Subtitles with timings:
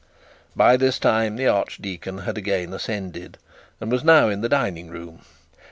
[0.55, 3.37] By this time the archdeacon had again ascended,
[3.79, 5.21] and was now in the dining room.